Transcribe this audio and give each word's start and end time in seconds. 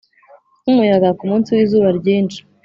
nkumuyaga 0.61 1.09
kumunsi 1.17 1.49
wizuba 1.55 1.89
ryinshi, 1.99 2.39